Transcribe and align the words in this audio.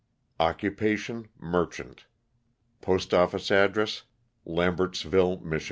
Occupation, 0.39 1.27
merchant. 1.39 2.07
Postoffice 2.81 3.51
address 3.51 4.01
Lamberts 4.47 5.03
ville, 5.03 5.39
Mich. 5.41 5.59